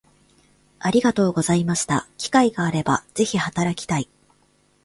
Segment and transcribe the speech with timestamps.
[0.79, 4.09] ありがとうございました機会があれば是非働きたい